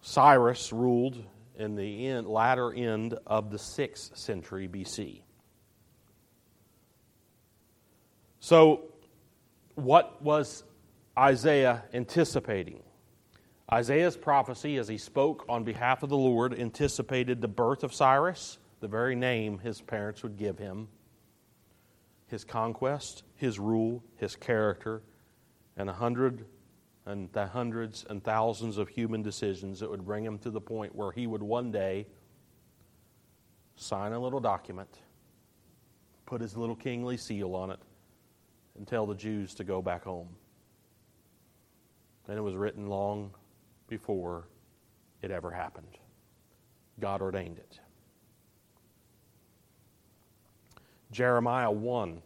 [0.00, 1.22] Cyrus ruled
[1.58, 5.20] in the end, latter end of the 6th century BC.
[8.40, 8.84] So,
[9.74, 10.64] what was
[11.16, 12.82] Isaiah anticipating?
[13.70, 18.58] Isaiah's prophecy, as he spoke on behalf of the Lord, anticipated the birth of Cyrus,
[18.80, 20.88] the very name his parents would give him,
[22.28, 25.02] his conquest, his rule, his character,
[25.76, 26.46] and a hundred
[27.04, 30.94] and the hundreds and thousands of human decisions that would bring him to the point
[30.94, 32.06] where he would one day
[33.76, 34.98] sign a little document,
[36.26, 37.80] put his little kingly seal on it,
[38.76, 40.28] and tell the Jews to go back home.
[42.26, 43.30] And it was written long
[43.88, 44.48] before
[45.22, 45.98] it ever happened.
[47.00, 47.80] God ordained it.
[51.10, 52.22] Jeremiah 1.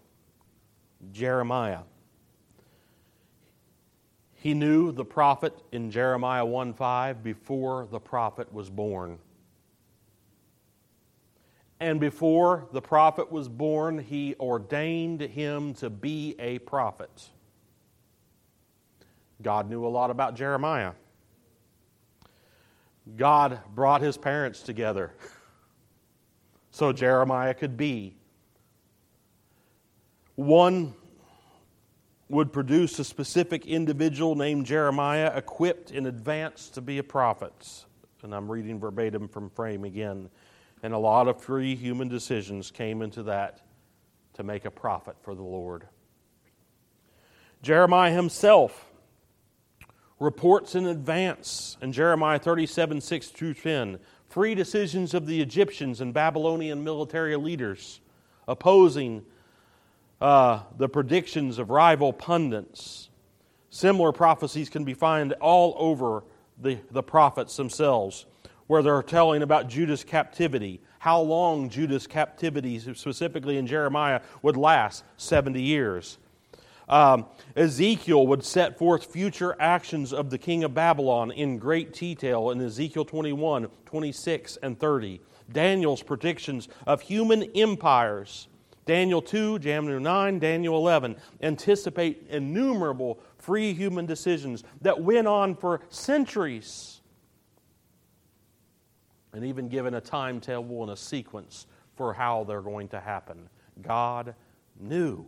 [1.12, 1.80] Jeremiah.
[4.34, 9.18] He knew the prophet in Jeremiah 1 5 before the prophet was born.
[11.78, 17.28] And before the prophet was born, he ordained him to be a prophet.
[19.42, 20.92] God knew a lot about Jeremiah.
[23.16, 25.12] God brought his parents together.
[26.70, 28.16] so Jeremiah could be.
[30.34, 30.94] One
[32.28, 37.52] would produce a specific individual named Jeremiah equipped in advance to be a prophet.
[38.22, 40.30] And I'm reading verbatim from Frame again.
[40.82, 43.60] And a lot of free human decisions came into that
[44.34, 45.86] to make a prophet for the Lord.
[47.62, 48.91] Jeremiah himself
[50.22, 53.98] reports in advance in Jeremiah 37 6 through 10
[54.28, 58.00] free decisions of the Egyptians and Babylonian military leaders
[58.48, 59.24] opposing
[60.20, 63.10] uh, the predictions of rival pundits.
[63.70, 66.24] Similar prophecies can be found all over
[66.60, 68.26] the, the prophets themselves,
[68.68, 75.04] where they're telling about Judah's captivity, how long Judah's captivity, specifically in Jeremiah, would last
[75.16, 76.18] 70 years.
[76.92, 77.24] Um,
[77.56, 82.60] Ezekiel would set forth future actions of the king of Babylon in great detail in
[82.60, 85.22] Ezekiel 21, 26, and 30.
[85.50, 88.46] Daniel's predictions of human empires,
[88.84, 95.80] Daniel 2, Daniel 9, Daniel 11, anticipate innumerable free human decisions that went on for
[95.88, 97.00] centuries.
[99.32, 101.66] And even given a timetable and a sequence
[101.96, 103.48] for how they're going to happen.
[103.80, 104.34] God
[104.78, 105.26] knew.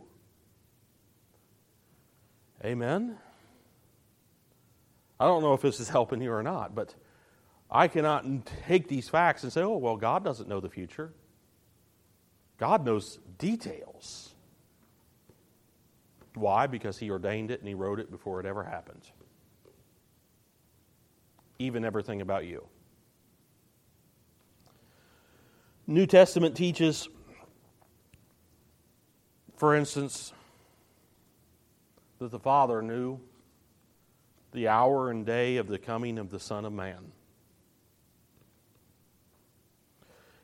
[2.65, 3.15] Amen?
[5.19, 6.95] I don't know if this is helping you or not, but
[7.69, 8.25] I cannot
[8.67, 11.13] take these facts and say, oh, well, God doesn't know the future.
[12.57, 14.33] God knows details.
[16.33, 16.65] Why?
[16.65, 19.03] Because He ordained it and He wrote it before it ever happened.
[21.59, 22.67] Even everything about you.
[25.85, 27.07] New Testament teaches,
[29.55, 30.33] for instance,
[32.19, 33.19] that the Father knew
[34.51, 37.11] the hour and day of the coming of the Son of Man.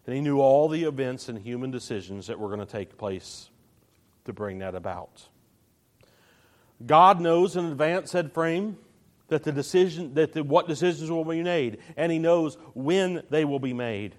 [0.06, 3.50] And he knew all the events and human decisions that were going to take place
[4.26, 5.28] to bring that about.
[6.86, 8.78] God knows in advance, said Frame,
[9.28, 13.46] that the decision that the, what decisions will be made, and he knows when they
[13.46, 14.16] will be made.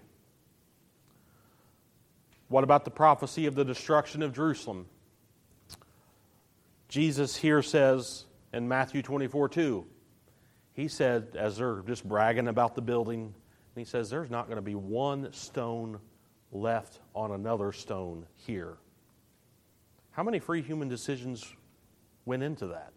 [2.49, 4.87] What about the prophecy of the destruction of Jerusalem?
[6.93, 9.87] Jesus here says in Matthew 24 2,
[10.75, 13.35] he said, as they're just bragging about the building, and
[13.75, 16.01] he says, There's not going to be one stone
[16.51, 18.77] left on another stone here.
[20.11, 21.51] How many free human decisions
[22.27, 22.93] went into that?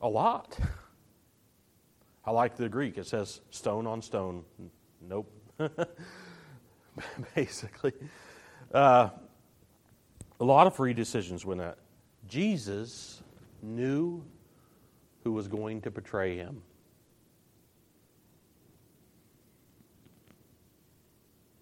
[0.00, 0.56] A lot.
[2.24, 2.96] I like the Greek.
[2.96, 4.44] It says stone on stone.
[5.00, 5.32] Nope.
[7.34, 7.92] Basically.
[8.72, 9.08] Uh,
[10.40, 11.78] a lot of free decisions went out.
[12.26, 13.22] Jesus
[13.62, 14.24] knew
[15.22, 16.62] who was going to betray him.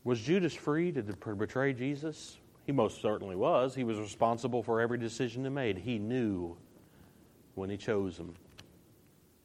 [0.04, 2.38] Was Judas free to betray Jesus?
[2.64, 3.74] He most certainly was.
[3.74, 5.76] He was responsible for every decision he made.
[5.76, 6.56] He knew
[7.56, 8.34] when he chose him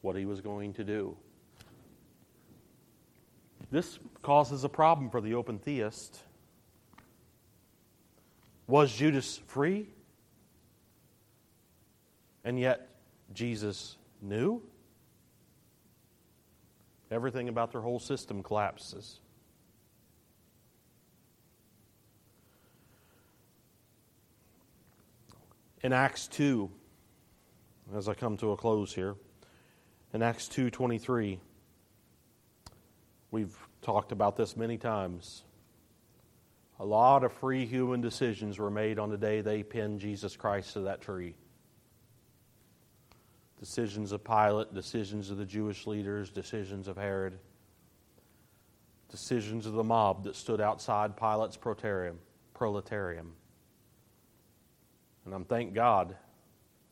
[0.01, 1.17] what he was going to do.
[3.71, 6.19] This causes a problem for the open theist
[8.73, 9.87] was Judas free?
[12.43, 12.89] And yet,
[13.31, 14.63] Jesus knew?
[17.11, 19.19] Everything about their whole system collapses.
[25.83, 26.67] In Acts 2,
[27.95, 29.13] as I come to a close here,
[30.15, 31.39] in Acts 2:23,
[33.29, 35.43] we've talked about this many times.
[36.83, 40.73] A lot of free human decisions were made on the day they pinned Jesus Christ
[40.73, 41.33] to that tree.
[43.57, 47.39] Decisions of Pilate, decisions of the Jewish leaders, decisions of Herod,
[49.09, 52.19] decisions of the mob that stood outside Pilate's praetorium.
[55.23, 56.17] And I'm thank God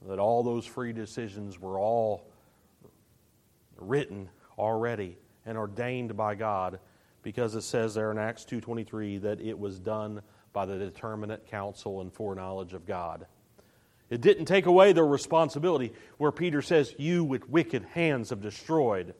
[0.07, 2.31] that all those free decisions were all
[3.75, 6.79] written already and ordained by God
[7.24, 10.22] because it says there in Acts 2:23 that it was done
[10.53, 13.28] by the determinate counsel and foreknowledge of God.
[14.09, 19.15] It didn't take away their responsibility where Peter says, "You with wicked hands have destroyed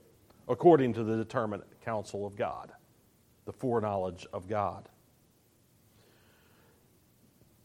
[0.48, 2.74] according to the determinate counsel of God,
[3.46, 4.90] the foreknowledge of God."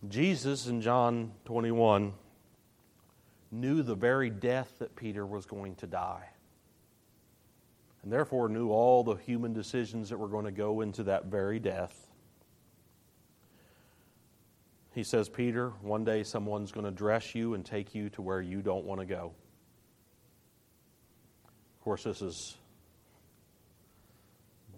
[0.06, 2.14] Jesus in John 21
[3.50, 6.30] knew the very death that Peter was going to die
[8.06, 11.58] and therefore knew all the human decisions that were going to go into that very
[11.58, 12.06] death.
[14.94, 18.40] He says, Peter, one day someone's going to dress you and take you to where
[18.40, 19.32] you don't want to go.
[21.48, 22.56] Of course, this is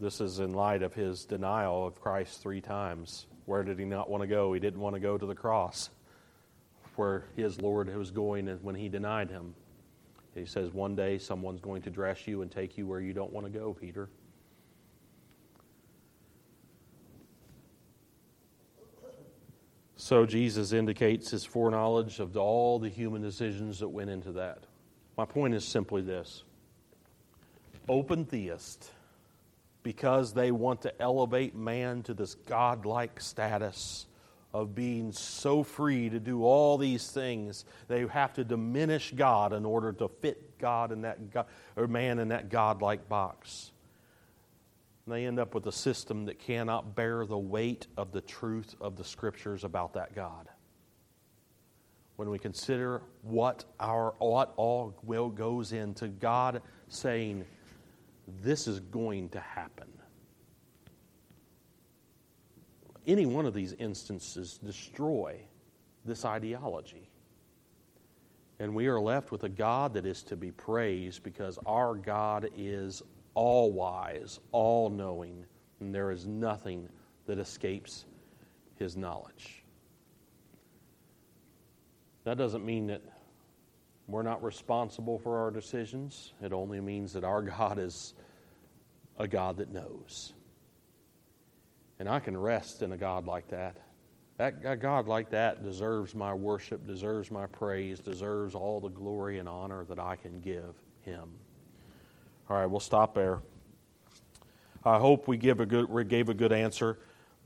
[0.01, 3.27] this is in light of his denial of Christ three times.
[3.45, 4.55] Where did he not want to go?
[4.55, 5.91] He didn't want to go to the cross
[6.97, 9.55] where his Lord was going when he denied him.
[10.39, 13.33] He says, One day someone's going to dress you and take you where you don't
[13.33, 14.09] want to go, Peter.
[19.97, 24.65] So Jesus indicates his foreknowledge of all the human decisions that went into that.
[25.17, 26.45] My point is simply this
[27.89, 28.91] open theist,
[29.83, 34.07] because they want to elevate man to this godlike status
[34.59, 39.65] of being so free to do all these things, they have to diminish God in
[39.65, 41.47] order to fit God in that God,
[41.77, 43.71] or man in that godlike box.
[45.07, 48.75] And they end up with a system that cannot bear the weight of the truth
[48.81, 50.49] of the scriptures about that God.
[52.17, 57.45] When we consider what our what all will goes into God saying,
[58.43, 59.87] This is going to happen
[63.09, 65.41] any one of these instances destroy
[66.05, 67.09] this ideology.
[68.61, 72.51] And we are left with a God that is to be praised because our God
[72.57, 73.03] is
[73.35, 75.45] all wise, all knowing,
[75.81, 76.89] and there is nothing
[77.27, 78.05] that escapes
[78.77, 79.63] his knowledge.
[82.25, 83.03] That doesn't mean that
[84.07, 86.33] we're not responsible for our decisions.
[86.43, 88.15] It only means that our God is
[89.19, 90.33] a God that knows.
[91.99, 93.77] And I can rest in a God like that.
[94.39, 99.49] That God like that deserves my worship, deserves my praise, deserves all the glory and
[99.49, 101.29] honor that I can give him.
[102.49, 103.41] All right, we'll stop there.
[104.85, 107.01] I hope we give a good we gave a good answer,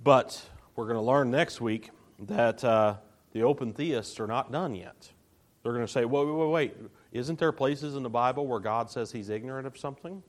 [0.05, 0.41] but
[0.77, 1.91] we're going to learn next week
[2.21, 2.97] that uh,
[3.33, 5.11] the open theists are not done yet.
[5.63, 6.77] They're going to say, "Wait, wait, wait!
[7.11, 10.23] Isn't there places in the Bible where God says He's ignorant of something?"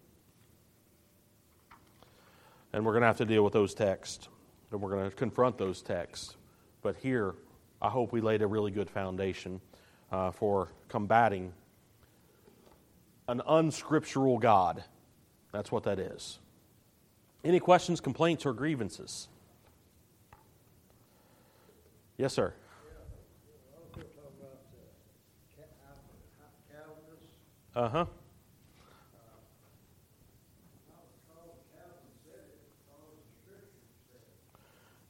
[2.73, 4.27] And we're going to have to deal with those texts,
[4.71, 6.35] and we're going to confront those texts.
[6.81, 7.35] But here,
[7.81, 9.61] I hope we laid a really good foundation
[10.11, 11.53] uh, for combating
[13.27, 14.83] an unscriptural God.
[15.51, 16.39] That's what that is.
[17.43, 19.27] Any questions, complaints, or grievances?
[22.17, 22.53] Yes, sir.
[27.75, 28.05] Uh huh.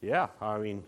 [0.03, 0.83] Yeah, I mean.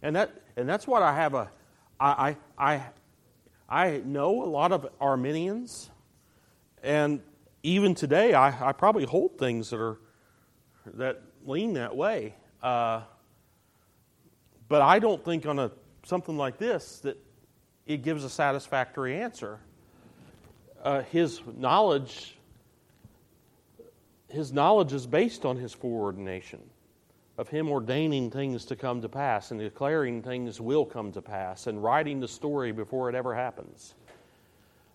[0.00, 1.50] And that and that's what I have a
[2.00, 2.82] I I
[3.68, 5.90] I, know a lot of Arminians
[6.82, 7.20] and
[7.62, 9.98] even today I, I probably hold things that are
[10.94, 12.34] that lean that way.
[12.62, 13.02] Uh,
[14.66, 15.70] but I don't think on a
[16.04, 17.18] something like this that
[17.86, 19.60] it gives a satisfactory answer
[20.82, 22.36] uh, his knowledge
[24.28, 26.60] his knowledge is based on his foreordination
[27.38, 31.66] of him ordaining things to come to pass and declaring things will come to pass
[31.66, 33.94] and writing the story before it ever happens.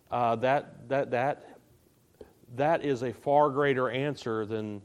[0.10, 1.58] Uh, that, that, that,
[2.56, 4.82] that is a far greater answer than,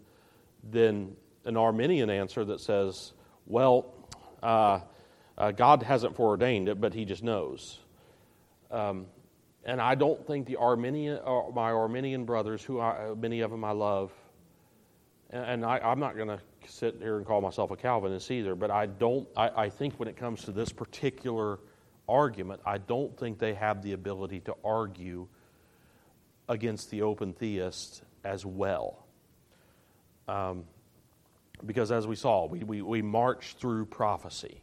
[0.70, 3.12] than an Arminian answer that says,
[3.46, 3.94] well,
[4.42, 4.80] uh,
[5.38, 7.78] uh, God hasn't foreordained it, but he just knows.
[8.70, 9.06] Um,
[9.64, 13.50] and I don't think the Arminian, uh, my Arminian brothers, who I, uh, many of
[13.50, 14.12] them I love,
[15.30, 18.54] and, and I, am not going to sit here and call myself a Calvinist either,
[18.54, 19.28] but I don't.
[19.36, 21.60] I, I think when it comes to this particular
[22.08, 25.28] argument, I don't think they have the ability to argue
[26.48, 29.06] against the open theist as well.
[30.28, 30.64] Um,
[31.64, 34.61] because as we saw, we, we, we march through prophecy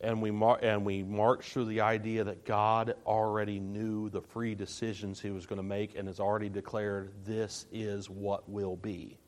[0.00, 4.54] and we, mar- and we march through the idea that God already knew the free
[4.54, 9.18] decisions he was going to make and has already declared this is what will be.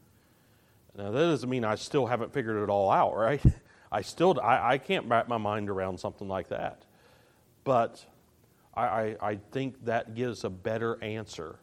[0.96, 3.42] Now, that doesn't mean I still haven't figured it all out, right?
[3.92, 6.84] I still I, I can't wrap my mind around something like that.
[7.64, 8.04] But
[8.74, 11.58] I, I, I think that gives a better answer.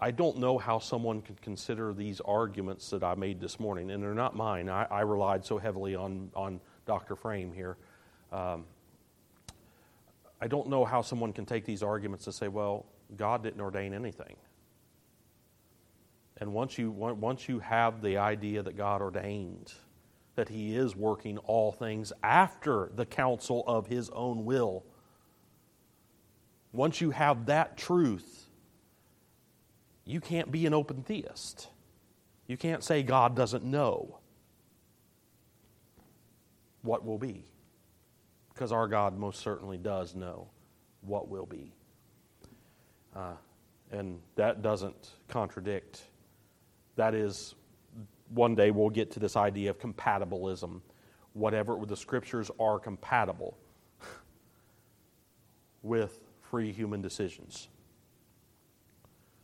[0.00, 4.02] I don't know how someone could consider these arguments that I made this morning, and
[4.02, 4.68] they're not mine.
[4.68, 7.14] I, I relied so heavily on, on Dr.
[7.14, 7.76] Frame here
[8.32, 8.64] um,
[10.40, 13.94] I don't know how someone can take these arguments and say, well, God didn't ordain
[13.94, 14.36] anything.
[16.40, 19.72] And once you, once you have the idea that God ordained,
[20.36, 24.84] that He is working all things after the counsel of His own will,
[26.72, 28.46] once you have that truth,
[30.04, 31.68] you can't be an open theist.
[32.46, 34.20] You can't say God doesn't know
[36.82, 37.44] what will be
[38.58, 40.48] because our God most certainly does know
[41.02, 41.72] what will be.
[43.14, 43.34] Uh,
[43.92, 46.02] and that doesn't contradict.
[46.96, 47.54] That is,
[48.30, 50.80] one day we'll get to this idea of compatibilism.
[51.34, 53.56] Whatever the scriptures are compatible
[55.84, 57.68] with free human decisions.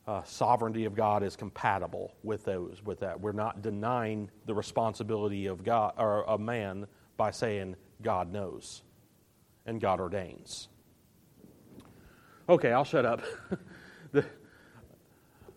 [0.08, 3.20] Uh, sovereignty of God is compatible with those with that.
[3.20, 8.82] We're not denying the responsibility of God or of man by saying God knows
[9.66, 10.68] and God ordains.
[12.48, 13.22] Okay, I'll shut up.
[14.12, 14.24] the,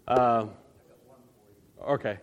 [0.08, 0.46] uh,
[1.88, 2.18] okay.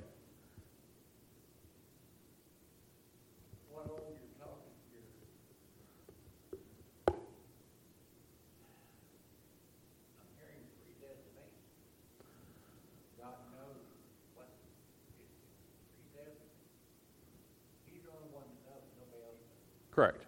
[19.94, 20.24] Correct.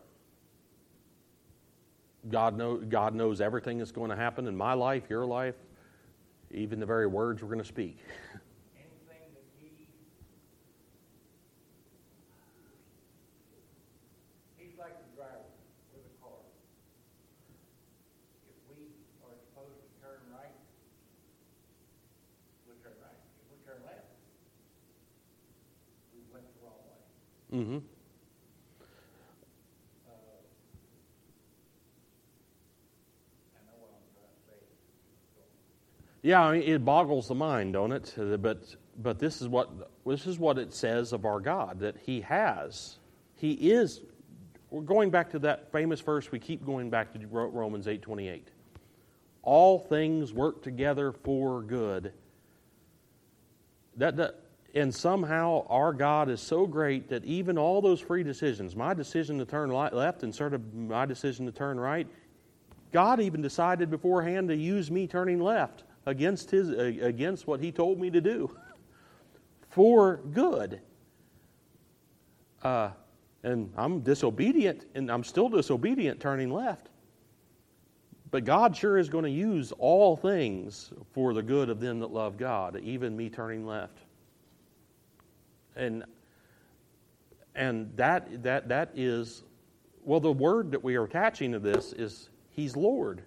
[2.30, 5.54] God, know, God knows everything that's going to happen in my life, your life,
[6.50, 7.98] even the very words we're going to speak.
[8.74, 9.86] Anything that he,
[14.58, 15.46] he's like the driver
[15.94, 16.34] with a car.
[18.48, 18.82] If we
[19.22, 20.50] are supposed to turn right,
[22.66, 23.20] we turn right.
[23.38, 24.10] If we turn left,
[26.12, 27.62] we went the wrong way.
[27.62, 27.86] Mm-hmm.
[36.26, 38.12] Yeah, I mean, it boggles the mind, don't it?
[38.18, 39.70] Uh, but but this is what
[40.04, 42.98] this is what it says of our God that He has,
[43.36, 44.00] He is.
[44.70, 46.32] We're going back to that famous verse.
[46.32, 48.48] We keep going back to Romans eight twenty eight.
[49.44, 52.12] All things work together for good.
[53.94, 54.34] That, that
[54.74, 59.38] and somehow our God is so great that even all those free decisions, my decision
[59.38, 62.08] to turn left and sort of my decision to turn right,
[62.90, 68.00] God even decided beforehand to use me turning left against, his, against what he told
[68.00, 68.56] me to do
[69.70, 70.80] for good.
[72.62, 72.90] Uh,
[73.42, 76.88] and I'm disobedient, and I'm still disobedient turning left.
[78.30, 82.10] But God sure is going to use all things for the good of them that
[82.10, 83.98] love God, even me turning left.
[85.76, 86.04] And
[87.54, 89.42] and that that that is
[90.04, 93.22] well the word that we are attaching to this is he's Lord.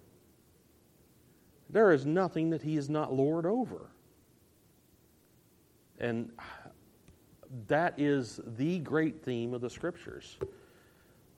[1.70, 3.90] There is nothing that he is not Lord over.
[6.00, 6.32] And
[7.68, 10.38] that is the great theme of the Scriptures.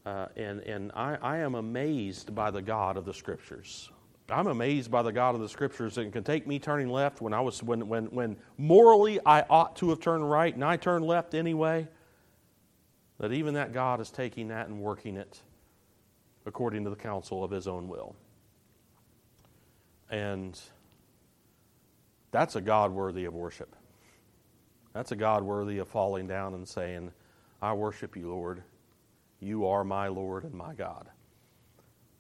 [0.06, 3.92] Uh, and and I, I am amazed by the God of the Scriptures.
[4.30, 7.34] I'm amazed by the God of the Scriptures and can take me turning left when
[7.34, 11.06] I was when when when morally I ought to have turned right and I turned
[11.06, 11.88] left anyway.
[13.20, 15.40] That even that God is taking that and working it
[16.46, 18.16] according to the counsel of His own will.
[20.12, 20.60] And
[22.32, 23.76] that's a God worthy of worship.
[24.94, 27.12] That's a God worthy of falling down and saying,
[27.62, 28.62] I worship you, Lord.
[29.40, 31.08] You are my Lord and my God.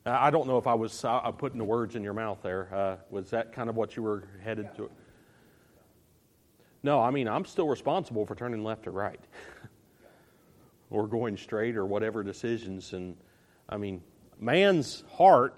[0.05, 2.73] I don't know if I was uh, putting the words in your mouth there.
[2.73, 4.77] Uh, was that kind of what you were headed yeah.
[4.77, 4.91] to?
[6.81, 9.19] No, I mean, I'm still responsible for turning left or right
[10.89, 12.93] or going straight or whatever decisions.
[12.93, 13.15] And
[13.69, 14.01] I mean,
[14.39, 15.53] man's heart,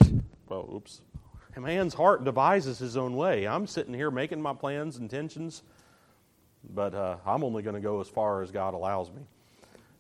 [0.49, 1.01] well, oops,
[1.55, 3.47] a man's heart devises his own way.
[3.47, 5.63] I'm sitting here making my plans, intentions,
[6.73, 9.21] but uh, I'm only going to go as far as God allows me.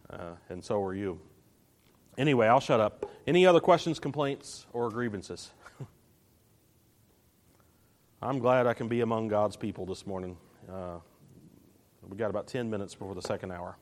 [0.09, 1.19] Uh, and so are you.
[2.17, 3.09] Anyway, I'll shut up.
[3.25, 5.51] Any other questions, complaints, or grievances?
[8.21, 10.37] I'm glad I can be among God's people this morning.
[10.71, 10.99] Uh,
[12.07, 13.77] we got about 10 minutes before the second hour.